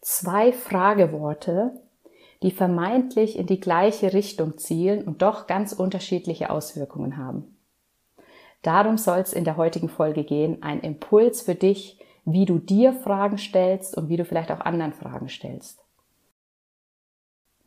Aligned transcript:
zwei 0.00 0.52
Frageworte, 0.52 1.72
die 2.42 2.50
vermeintlich 2.50 3.38
in 3.38 3.46
die 3.46 3.60
gleiche 3.60 4.12
Richtung 4.12 4.58
zielen 4.58 5.04
und 5.04 5.22
doch 5.22 5.46
ganz 5.46 5.72
unterschiedliche 5.72 6.50
Auswirkungen 6.50 7.16
haben. 7.16 7.56
Darum 8.62 8.98
soll 8.98 9.18
es 9.18 9.32
in 9.32 9.44
der 9.44 9.56
heutigen 9.56 9.88
Folge 9.88 10.24
gehen, 10.24 10.62
ein 10.62 10.80
Impuls 10.80 11.42
für 11.42 11.54
dich, 11.54 11.98
wie 12.24 12.44
du 12.44 12.58
dir 12.58 12.92
Fragen 12.92 13.38
stellst 13.38 13.96
und 13.96 14.08
wie 14.08 14.16
du 14.16 14.24
vielleicht 14.24 14.50
auch 14.50 14.60
anderen 14.60 14.92
Fragen 14.92 15.28
stellst. 15.28 15.82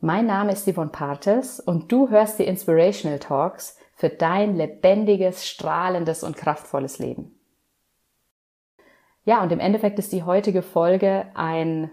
Mein 0.00 0.26
Name 0.26 0.52
ist 0.52 0.70
Yvonne 0.70 0.90
Partes 0.90 1.60
und 1.60 1.90
du 1.90 2.10
hörst 2.10 2.38
die 2.38 2.44
Inspirational 2.44 3.18
Talks 3.18 3.78
für 3.94 4.10
dein 4.10 4.56
lebendiges, 4.56 5.46
strahlendes 5.46 6.22
und 6.22 6.36
kraftvolles 6.36 6.98
Leben. 6.98 7.38
Ja, 9.24 9.42
und 9.42 9.50
im 9.50 9.60
Endeffekt 9.60 9.98
ist 9.98 10.12
die 10.12 10.24
heutige 10.24 10.62
Folge 10.62 11.26
ein 11.34 11.90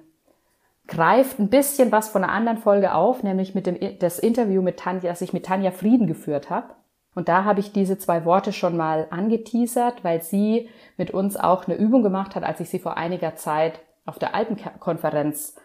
greift 0.88 1.40
ein 1.40 1.50
bisschen 1.50 1.92
was 1.92 2.10
von 2.10 2.24
einer 2.24 2.34
anderen 2.34 2.58
Folge 2.58 2.94
auf, 2.94 3.24
nämlich 3.24 3.56
mit 3.56 3.66
dem 3.66 3.78
das 4.00 4.20
Interview 4.20 4.62
mit 4.62 4.78
Tanja, 4.78 5.10
das 5.10 5.22
ich 5.22 5.34
mit 5.34 5.46
Tanja 5.46 5.72
Frieden 5.72 6.08
geführt 6.08 6.50
habe. 6.50 6.76
Und 7.14 7.28
da 7.28 7.44
habe 7.44 7.60
ich 7.60 7.74
diese 7.74 7.98
zwei 7.98 8.26
Worte 8.26 8.54
schon 8.54 8.78
mal 8.78 9.08
angeteasert, 9.10 10.04
weil 10.04 10.22
sie 10.22 10.70
mit 10.98 11.12
uns 11.12 11.36
auch 11.36 11.68
eine 11.68 11.76
Übung 11.76 12.04
gemacht 12.04 12.36
hat, 12.36 12.44
als 12.44 12.60
ich 12.60 12.70
sie 12.70 12.80
vor 12.80 12.98
einiger 12.98 13.36
Zeit 13.36 13.82
auf 14.06 14.18
der 14.18 14.34
Alpenkonferenz 14.34 15.56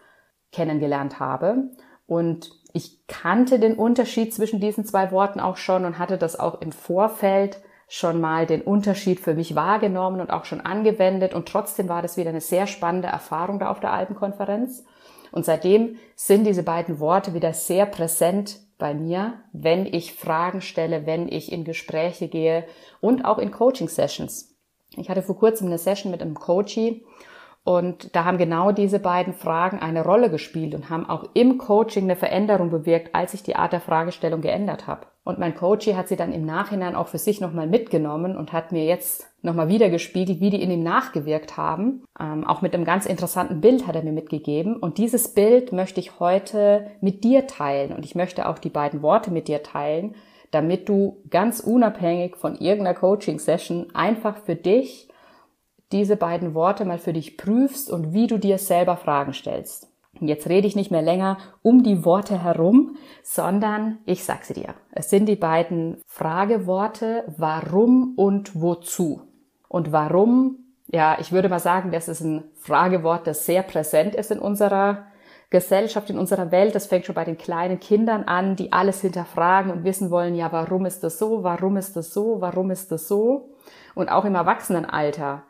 kennengelernt 0.51 1.19
habe. 1.19 1.69
Und 2.05 2.51
ich 2.73 3.07
kannte 3.07 3.59
den 3.59 3.75
Unterschied 3.75 4.33
zwischen 4.33 4.59
diesen 4.59 4.85
zwei 4.85 5.11
Worten 5.11 5.39
auch 5.39 5.57
schon 5.57 5.85
und 5.85 5.99
hatte 5.99 6.17
das 6.17 6.39
auch 6.39 6.61
im 6.61 6.71
Vorfeld 6.71 7.59
schon 7.87 8.19
mal 8.19 8.45
den 8.45 8.61
Unterschied 8.61 9.19
für 9.21 9.33
mich 9.33 9.55
wahrgenommen 9.55 10.19
und 10.19 10.31
auch 10.31 10.43
schon 10.43 10.61
angewendet. 10.61 11.33
Und 11.33 11.47
trotzdem 11.47 11.87
war 11.87 12.01
das 12.01 12.17
wieder 12.17 12.29
eine 12.29 12.41
sehr 12.41 12.67
spannende 12.67 13.07
Erfahrung 13.07 13.59
da 13.59 13.69
auf 13.69 13.79
der 13.79 13.93
Alpenkonferenz. 13.93 14.85
Und 15.37 15.45
seitdem 15.45 15.99
sind 16.15 16.47
diese 16.47 16.63
beiden 16.63 16.99
Worte 16.99 17.35
wieder 17.35 17.53
sehr 17.53 17.85
präsent 17.85 18.57
bei 18.79 18.95
mir, 18.95 19.33
wenn 19.53 19.85
ich 19.85 20.15
Fragen 20.15 20.61
stelle, 20.61 21.05
wenn 21.05 21.31
ich 21.31 21.51
in 21.51 21.63
Gespräche 21.63 22.27
gehe 22.27 22.65
und 23.01 23.23
auch 23.23 23.37
in 23.37 23.51
Coaching-Sessions. 23.51 24.55
Ich 24.95 25.09
hatte 25.11 25.21
vor 25.21 25.37
kurzem 25.37 25.67
eine 25.67 25.77
Session 25.77 26.11
mit 26.11 26.23
einem 26.23 26.33
Coachie 26.33 27.05
und 27.67 28.15
da 28.15 28.23
haben 28.23 28.37
genau 28.37 28.71
diese 28.71 28.97
beiden 28.97 29.33
Fragen 29.33 29.79
eine 29.79 30.05
Rolle 30.05 30.29
gespielt 30.29 30.73
und 30.73 30.89
haben 30.89 31.09
auch 31.09 31.25
im 31.33 31.57
Coaching 31.57 32.05
eine 32.05 32.15
Veränderung 32.15 32.69
bewirkt, 32.69 33.13
als 33.13 33.33
ich 33.33 33.43
die 33.43 33.57
Art 33.57 33.73
der 33.73 33.81
Fragestellung 33.81 34.39
geändert 34.39 34.87
habe. 34.87 35.07
Und 35.25 35.37
mein 35.37 35.53
Coachie 35.53 35.95
hat 35.95 36.07
sie 36.07 36.15
dann 36.15 36.31
im 36.31 36.45
Nachhinein 36.45 36.95
auch 36.95 37.09
für 37.09 37.17
sich 37.17 37.41
nochmal 37.41 37.67
mitgenommen 37.67 38.37
und 38.37 38.53
hat 38.53 38.71
mir 38.71 38.85
jetzt 38.85 39.27
nochmal 39.41 39.67
wieder 39.67 39.89
gespiegelt, 39.89 40.39
wie 40.39 40.49
die 40.49 40.61
in 40.61 40.71
ihm 40.71 40.81
nachgewirkt 40.81 41.57
haben. 41.57 42.05
Ähm, 42.17 42.47
auch 42.47 42.61
mit 42.61 42.73
einem 42.73 42.85
ganz 42.85 43.05
interessanten 43.05 43.59
Bild 43.59 43.85
hat 43.85 43.97
er 43.97 44.03
mir 44.03 44.13
mitgegeben. 44.13 44.77
Und 44.77 44.97
dieses 44.97 45.33
Bild 45.33 45.73
möchte 45.73 45.99
ich 45.99 46.21
heute 46.21 46.91
mit 47.01 47.25
dir 47.25 47.47
teilen. 47.47 47.91
Und 47.91 48.05
ich 48.05 48.15
möchte 48.15 48.47
auch 48.47 48.59
die 48.59 48.69
beiden 48.69 49.01
Worte 49.01 49.29
mit 49.29 49.49
dir 49.49 49.61
teilen, 49.61 50.15
damit 50.51 50.87
du 50.87 51.17
ganz 51.29 51.59
unabhängig 51.59 52.37
von 52.37 52.55
irgendeiner 52.55 52.97
Coaching-Session 52.97 53.87
einfach 53.93 54.37
für 54.37 54.55
dich 54.55 55.09
diese 55.91 56.17
beiden 56.17 56.53
Worte 56.53 56.85
mal 56.85 56.99
für 56.99 57.13
dich 57.13 57.37
prüfst 57.37 57.89
und 57.89 58.13
wie 58.13 58.27
du 58.27 58.37
dir 58.37 58.57
selber 58.57 58.97
Fragen 58.97 59.33
stellst. 59.33 59.87
Jetzt 60.19 60.49
rede 60.49 60.67
ich 60.67 60.75
nicht 60.75 60.91
mehr 60.91 61.01
länger 61.01 61.37
um 61.61 61.83
die 61.83 62.03
Worte 62.03 62.43
herum, 62.43 62.97
sondern 63.23 63.99
ich 64.05 64.23
sag 64.23 64.43
sie 64.43 64.55
dir. 64.55 64.73
Es 64.91 65.09
sind 65.09 65.27
die 65.27 65.35
beiden 65.35 66.01
Frageworte 66.07 67.23
warum 67.37 68.13
und 68.15 68.59
wozu. 68.59 69.21
Und 69.67 69.91
warum, 69.91 70.57
ja, 70.87 71.17
ich 71.19 71.31
würde 71.31 71.49
mal 71.49 71.59
sagen, 71.59 71.91
das 71.91 72.07
ist 72.07 72.21
ein 72.21 72.45
Fragewort, 72.55 73.27
das 73.27 73.45
sehr 73.45 73.61
präsent 73.61 74.15
ist 74.15 74.31
in 74.31 74.39
unserer 74.39 75.07
Gesellschaft, 75.49 76.09
in 76.09 76.17
unserer 76.17 76.51
Welt. 76.51 76.75
Das 76.75 76.87
fängt 76.87 77.05
schon 77.05 77.15
bei 77.15 77.23
den 77.23 77.37
kleinen 77.37 77.79
Kindern 77.79 78.23
an, 78.23 78.55
die 78.55 78.73
alles 78.73 79.01
hinterfragen 79.01 79.71
und 79.71 79.83
wissen 79.83 80.09
wollen, 80.09 80.35
ja, 80.35 80.51
warum 80.51 80.85
ist 80.85 81.03
das 81.03 81.19
so, 81.19 81.43
warum 81.43 81.77
ist 81.77 81.95
das 81.95 82.13
so, 82.13 82.41
warum 82.41 82.71
ist 82.71 82.91
das 82.91 83.07
so? 83.07 83.49
Und 83.93 84.09
auch 84.09 84.25
im 84.25 84.35
Erwachsenenalter 84.35 85.43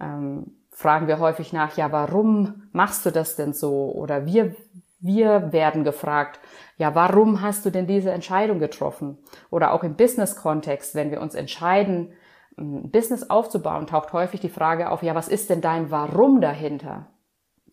ähm, 0.00 0.58
fragen 0.70 1.06
wir 1.06 1.18
häufig 1.18 1.52
nach, 1.52 1.76
ja, 1.76 1.92
warum 1.92 2.68
machst 2.72 3.06
du 3.06 3.10
das 3.10 3.36
denn 3.36 3.52
so? 3.52 3.92
Oder 3.92 4.26
wir, 4.26 4.54
wir 5.00 5.52
werden 5.52 5.84
gefragt, 5.84 6.40
ja, 6.76 6.94
warum 6.94 7.40
hast 7.40 7.64
du 7.64 7.70
denn 7.70 7.86
diese 7.86 8.10
Entscheidung 8.10 8.58
getroffen? 8.58 9.18
Oder 9.50 9.72
auch 9.72 9.84
im 9.84 9.96
Business-Kontext, 9.96 10.94
wenn 10.94 11.10
wir 11.10 11.20
uns 11.20 11.34
entscheiden, 11.34 12.12
ein 12.56 12.90
Business 12.90 13.30
aufzubauen, 13.30 13.86
taucht 13.86 14.12
häufig 14.12 14.40
die 14.40 14.48
Frage 14.48 14.90
auf, 14.90 15.02
ja, 15.02 15.14
was 15.14 15.28
ist 15.28 15.50
denn 15.50 15.60
dein 15.60 15.90
Warum 15.90 16.40
dahinter? 16.40 17.10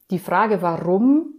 Die 0.10 0.20
Frage 0.20 0.62
Warum 0.62 1.34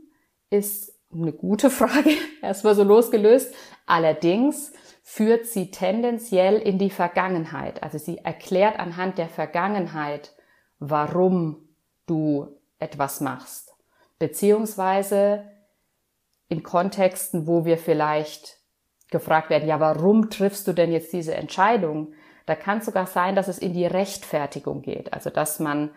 ist 0.50 0.92
eine 1.12 1.32
gute 1.32 1.70
Frage, 1.70 2.10
erstmal 2.42 2.74
so 2.74 2.82
losgelöst. 2.82 3.54
Allerdings 3.86 4.72
führt 5.02 5.46
sie 5.46 5.70
tendenziell 5.70 6.56
in 6.58 6.78
die 6.78 6.90
Vergangenheit. 6.90 7.82
Also 7.82 7.98
sie 7.98 8.18
erklärt 8.18 8.78
anhand 8.78 9.18
der 9.18 9.28
Vergangenheit, 9.28 10.34
warum 10.82 11.68
du 12.06 12.48
etwas 12.78 13.20
machst. 13.20 13.74
Beziehungsweise 14.18 15.44
in 16.48 16.62
Kontexten, 16.62 17.46
wo 17.46 17.64
wir 17.64 17.78
vielleicht 17.78 18.58
gefragt 19.10 19.50
werden, 19.50 19.68
ja, 19.68 19.78
warum 19.78 20.30
triffst 20.30 20.66
du 20.66 20.72
denn 20.72 20.90
jetzt 20.90 21.12
diese 21.12 21.34
Entscheidung? 21.34 22.14
Da 22.46 22.56
kann 22.56 22.78
es 22.78 22.86
sogar 22.86 23.06
sein, 23.06 23.36
dass 23.36 23.46
es 23.46 23.58
in 23.58 23.72
die 23.72 23.86
Rechtfertigung 23.86 24.82
geht. 24.82 25.12
Also, 25.12 25.30
dass 25.30 25.60
man 25.60 25.90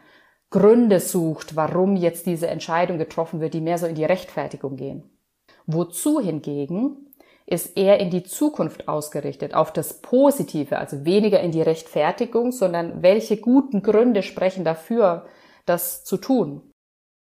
Gründe 0.51 0.99
sucht, 0.99 1.55
warum 1.55 1.95
jetzt 1.95 2.27
diese 2.27 2.47
Entscheidung 2.47 2.99
getroffen 2.99 3.41
wird, 3.41 3.55
die 3.55 3.61
mehr 3.61 3.79
so 3.79 3.87
in 3.87 3.95
die 3.95 4.05
Rechtfertigung 4.05 4.75
gehen. 4.75 5.17
Wozu 5.65 6.19
hingegen 6.19 7.14
ist 7.45 7.77
eher 7.77 7.99
in 7.99 8.09
die 8.09 8.23
Zukunft 8.23 8.87
ausgerichtet, 8.87 9.53
auf 9.53 9.71
das 9.71 10.01
Positive, 10.01 10.77
also 10.77 11.05
weniger 11.05 11.39
in 11.41 11.51
die 11.51 11.61
Rechtfertigung, 11.61 12.51
sondern 12.51 13.03
welche 13.03 13.37
guten 13.37 13.83
Gründe 13.83 14.23
sprechen 14.23 14.65
dafür, 14.65 15.25
das 15.65 16.03
zu 16.03 16.17
tun. 16.17 16.71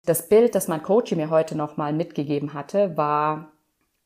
Das 0.05 0.29
Bild, 0.29 0.55
das 0.55 0.67
mein 0.67 0.83
Coach 0.83 1.11
mir 1.15 1.29
heute 1.29 1.55
nochmal 1.55 1.93
mitgegeben 1.93 2.53
hatte, 2.53 2.97
war 2.97 3.51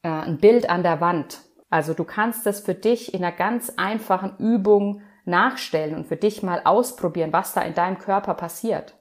äh, 0.03 0.09
ein 0.09 0.37
Bild 0.37 0.69
an 0.69 0.83
der 0.83 1.01
Wand. 1.01 1.41
Also 1.69 1.93
du 1.93 2.05
kannst 2.05 2.47
es 2.47 2.61
für 2.61 2.75
dich 2.75 3.13
in 3.13 3.23
einer 3.23 3.35
ganz 3.35 3.73
einfachen 3.75 4.37
Übung 4.37 5.01
nachstellen 5.25 5.95
und 5.95 6.07
für 6.07 6.17
dich 6.17 6.43
mal 6.43 6.61
ausprobieren, 6.63 7.33
was 7.33 7.53
da 7.53 7.61
in 7.61 7.73
deinem 7.73 7.97
Körper 7.97 8.35
passiert. 8.35 8.95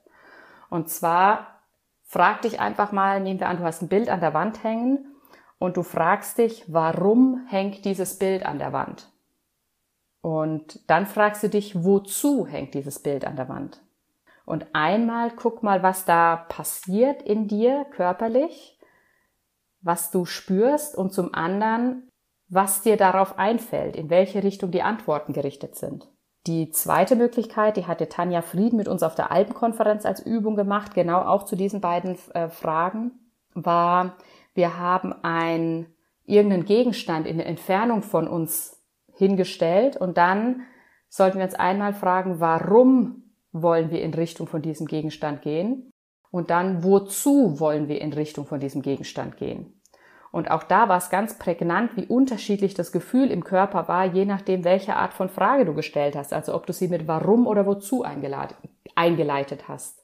Und 0.70 0.88
zwar 0.88 1.60
frag 2.02 2.42
dich 2.42 2.58
einfach 2.58 2.90
mal, 2.90 3.20
nehmen 3.20 3.38
wir 3.38 3.48
an, 3.48 3.58
du 3.58 3.64
hast 3.64 3.82
ein 3.82 3.88
Bild 3.88 4.08
an 4.08 4.20
der 4.20 4.34
Wand 4.34 4.64
hängen 4.64 5.13
und 5.58 5.76
du 5.76 5.82
fragst 5.82 6.38
dich, 6.38 6.64
warum 6.72 7.46
hängt 7.48 7.84
dieses 7.84 8.18
Bild 8.18 8.44
an 8.44 8.58
der 8.58 8.72
Wand? 8.72 9.10
Und 10.20 10.88
dann 10.88 11.06
fragst 11.06 11.42
du 11.42 11.48
dich, 11.48 11.84
wozu 11.84 12.46
hängt 12.46 12.74
dieses 12.74 12.98
Bild 12.98 13.26
an 13.26 13.36
der 13.36 13.48
Wand? 13.48 13.82
Und 14.46 14.66
einmal 14.74 15.30
guck 15.30 15.62
mal, 15.62 15.82
was 15.82 16.04
da 16.04 16.36
passiert 16.36 17.22
in 17.22 17.48
dir 17.48 17.86
körperlich, 17.90 18.78
was 19.80 20.10
du 20.10 20.24
spürst 20.24 20.96
und 20.96 21.12
zum 21.12 21.34
anderen, 21.34 22.10
was 22.48 22.82
dir 22.82 22.96
darauf 22.96 23.38
einfällt, 23.38 23.96
in 23.96 24.10
welche 24.10 24.42
Richtung 24.42 24.70
die 24.70 24.82
Antworten 24.82 25.32
gerichtet 25.32 25.76
sind. 25.76 26.08
Die 26.46 26.70
zweite 26.70 27.16
Möglichkeit, 27.16 27.78
die 27.78 27.86
hatte 27.86 28.08
Tanja 28.08 28.42
Frieden 28.42 28.76
mit 28.76 28.86
uns 28.86 29.02
auf 29.02 29.14
der 29.14 29.30
Alpenkonferenz 29.30 30.04
als 30.04 30.20
Übung 30.20 30.56
gemacht, 30.56 30.94
genau 30.94 31.22
auch 31.22 31.44
zu 31.44 31.56
diesen 31.56 31.80
beiden 31.80 32.18
äh, 32.34 32.48
Fragen, 32.48 33.12
war, 33.54 34.16
wir 34.54 34.78
haben 34.78 35.12
ein, 35.22 35.86
irgendeinen 36.24 36.64
Gegenstand 36.64 37.26
in 37.26 37.38
der 37.38 37.46
Entfernung 37.46 38.02
von 38.02 38.28
uns 38.28 38.82
hingestellt 39.12 39.96
und 39.96 40.16
dann 40.16 40.62
sollten 41.08 41.38
wir 41.38 41.44
uns 41.44 41.54
einmal 41.54 41.92
fragen, 41.92 42.40
warum 42.40 43.24
wollen 43.52 43.90
wir 43.90 44.02
in 44.02 44.14
Richtung 44.14 44.46
von 44.46 44.62
diesem 44.62 44.86
Gegenstand 44.86 45.42
gehen? 45.42 45.90
Und 46.30 46.50
dann, 46.50 46.82
wozu 46.82 47.60
wollen 47.60 47.86
wir 47.86 48.00
in 48.00 48.12
Richtung 48.12 48.46
von 48.46 48.58
diesem 48.58 48.82
Gegenstand 48.82 49.36
gehen? 49.36 49.80
Und 50.32 50.50
auch 50.50 50.64
da 50.64 50.88
war 50.88 50.96
es 50.96 51.10
ganz 51.10 51.38
prägnant, 51.38 51.96
wie 51.96 52.06
unterschiedlich 52.06 52.74
das 52.74 52.90
Gefühl 52.90 53.30
im 53.30 53.44
Körper 53.44 53.86
war, 53.86 54.04
je 54.04 54.24
nachdem, 54.24 54.64
welche 54.64 54.96
Art 54.96 55.14
von 55.14 55.28
Frage 55.28 55.64
du 55.64 55.74
gestellt 55.74 56.16
hast. 56.16 56.32
Also 56.32 56.56
ob 56.56 56.66
du 56.66 56.72
sie 56.72 56.88
mit 56.88 57.06
warum 57.06 57.46
oder 57.46 57.66
wozu 57.66 58.02
eingeleitet 58.02 59.68
hast. 59.68 60.03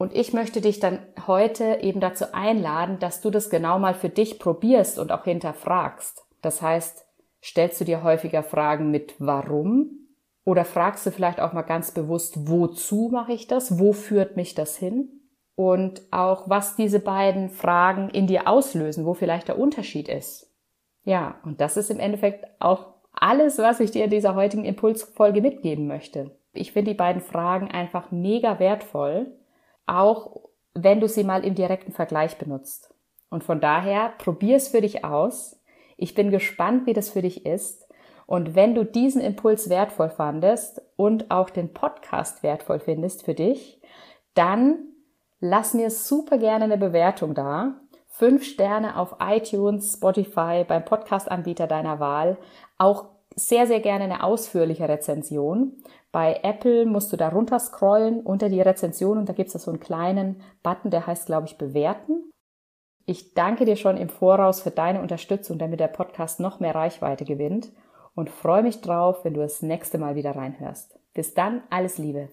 Und 0.00 0.16
ich 0.16 0.32
möchte 0.32 0.62
dich 0.62 0.80
dann 0.80 1.00
heute 1.26 1.80
eben 1.82 2.00
dazu 2.00 2.32
einladen, 2.32 2.98
dass 3.00 3.20
du 3.20 3.28
das 3.28 3.50
genau 3.50 3.78
mal 3.78 3.92
für 3.92 4.08
dich 4.08 4.38
probierst 4.38 4.98
und 4.98 5.12
auch 5.12 5.24
hinterfragst. 5.24 6.24
Das 6.40 6.62
heißt, 6.62 7.06
stellst 7.44 7.78
du 7.82 7.84
dir 7.84 8.02
häufiger 8.02 8.42
Fragen 8.42 8.90
mit 8.90 9.16
warum? 9.18 9.90
Oder 10.46 10.64
fragst 10.64 11.04
du 11.04 11.10
vielleicht 11.10 11.38
auch 11.38 11.52
mal 11.52 11.60
ganz 11.60 11.90
bewusst, 11.90 12.48
wozu 12.48 13.10
mache 13.12 13.34
ich 13.34 13.46
das? 13.46 13.78
Wo 13.78 13.92
führt 13.92 14.38
mich 14.38 14.54
das 14.54 14.78
hin? 14.78 15.20
Und 15.54 16.00
auch, 16.10 16.48
was 16.48 16.76
diese 16.76 17.00
beiden 17.00 17.50
Fragen 17.50 18.08
in 18.08 18.26
dir 18.26 18.48
auslösen, 18.48 19.04
wo 19.04 19.12
vielleicht 19.12 19.48
der 19.48 19.58
Unterschied 19.58 20.08
ist. 20.08 20.50
Ja, 21.04 21.40
und 21.44 21.60
das 21.60 21.76
ist 21.76 21.90
im 21.90 22.00
Endeffekt 22.00 22.46
auch 22.58 22.94
alles, 23.12 23.58
was 23.58 23.80
ich 23.80 23.90
dir 23.90 24.04
in 24.04 24.10
dieser 24.10 24.34
heutigen 24.34 24.64
Impulsfolge 24.64 25.42
mitgeben 25.42 25.86
möchte. 25.86 26.30
Ich 26.54 26.72
finde 26.72 26.92
die 26.92 26.96
beiden 26.96 27.20
Fragen 27.20 27.70
einfach 27.70 28.10
mega 28.10 28.58
wertvoll 28.58 29.36
auch 29.90 30.40
wenn 30.72 31.00
du 31.00 31.08
sie 31.08 31.24
mal 31.24 31.44
im 31.44 31.54
direkten 31.54 31.92
Vergleich 31.92 32.38
benutzt. 32.38 32.94
Und 33.28 33.44
von 33.44 33.60
daher 33.60 34.10
probier 34.18 34.56
es 34.56 34.68
für 34.68 34.80
dich 34.80 35.04
aus. 35.04 35.60
Ich 35.96 36.14
bin 36.14 36.30
gespannt, 36.30 36.86
wie 36.86 36.92
das 36.92 37.10
für 37.10 37.22
dich 37.22 37.44
ist. 37.44 37.88
Und 38.26 38.54
wenn 38.54 38.76
du 38.76 38.84
diesen 38.84 39.20
Impuls 39.20 39.68
wertvoll 39.68 40.08
fandest 40.08 40.80
und 40.96 41.30
auch 41.32 41.50
den 41.50 41.72
Podcast 41.72 42.44
wertvoll 42.44 42.78
findest 42.78 43.24
für 43.24 43.34
dich, 43.34 43.80
dann 44.34 44.78
lass 45.40 45.74
mir 45.74 45.90
super 45.90 46.38
gerne 46.38 46.64
eine 46.64 46.78
Bewertung 46.78 47.34
da. 47.34 47.80
Fünf 48.06 48.44
Sterne 48.44 48.96
auf 48.96 49.16
iTunes, 49.20 49.94
Spotify, 49.94 50.64
beim 50.66 50.84
Podcast-Anbieter 50.84 51.66
deiner 51.66 51.98
Wahl. 51.98 52.38
Auch 52.78 53.06
sehr, 53.36 53.66
sehr 53.66 53.80
gerne 53.80 54.04
eine 54.04 54.22
ausführliche 54.22 54.88
Rezension. 54.88 55.76
Bei 56.12 56.40
Apple 56.42 56.86
musst 56.86 57.12
du 57.12 57.16
da 57.16 57.28
runter 57.28 57.58
scrollen 57.58 58.20
unter 58.20 58.48
die 58.48 58.60
Rezension 58.60 59.18
und 59.18 59.28
da 59.28 59.32
gibt 59.32 59.54
es 59.54 59.62
so 59.62 59.70
einen 59.70 59.80
kleinen 59.80 60.42
Button, 60.62 60.90
der 60.90 61.06
heißt, 61.06 61.26
glaube 61.26 61.46
ich, 61.46 61.56
bewerten. 61.56 62.30
Ich 63.06 63.34
danke 63.34 63.64
dir 63.64 63.76
schon 63.76 63.96
im 63.96 64.08
Voraus 64.08 64.60
für 64.60 64.70
deine 64.70 65.00
Unterstützung, 65.00 65.58
damit 65.58 65.80
der 65.80 65.88
Podcast 65.88 66.40
noch 66.40 66.60
mehr 66.60 66.74
Reichweite 66.74 67.24
gewinnt 67.24 67.72
und 68.14 68.30
freue 68.30 68.62
mich 68.62 68.80
drauf, 68.80 69.24
wenn 69.24 69.34
du 69.34 69.40
das 69.40 69.62
nächste 69.62 69.98
Mal 69.98 70.14
wieder 70.14 70.36
reinhörst. 70.36 70.98
Bis 71.14 71.34
dann, 71.34 71.62
alles 71.70 71.98
Liebe. 71.98 72.28